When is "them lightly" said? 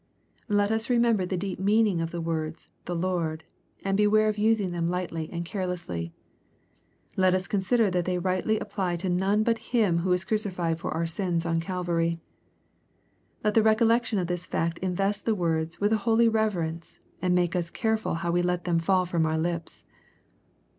4.71-5.29